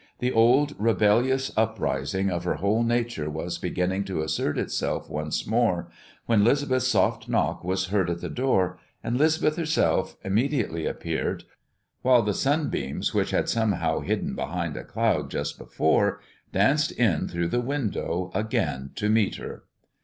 The 0.17 0.31
old 0.31 0.73
rebellious 0.79 1.51
uprising 1.55 2.31
of 2.31 2.43
her 2.43 2.55
whole 2.55 2.81
nature 2.81 3.29
was 3.29 3.59
beginning 3.59 4.03
to 4.05 4.23
assert 4.23 4.57
itself 4.57 5.11
once 5.11 5.45
more, 5.45 5.89
when 6.25 6.43
'Lisbeth's 6.43 6.87
soft 6.87 7.29
knock 7.29 7.63
was 7.63 7.89
heard 7.89 8.09
at 8.09 8.19
the 8.19 8.27
door, 8.27 8.79
and 9.03 9.15
'Lisbeth 9.15 9.57
herself 9.57 10.17
immediately 10.23 10.87
appeared, 10.87 11.43
while 12.01 12.23
the 12.23 12.33
sunbeams, 12.33 13.13
which 13.13 13.29
had 13.29 13.47
somehow 13.47 13.99
hidden 13.99 14.33
behind 14.33 14.75
a 14.75 14.83
cloud 14.83 15.29
just 15.29 15.59
before, 15.59 16.19
danced 16.51 16.91
in 16.93 17.27
through 17.27 17.49
the 17.49 17.61
window 17.61 18.31
again 18.33 18.89
to 18.95 19.07
meet 19.07 19.35
her. 19.35 19.65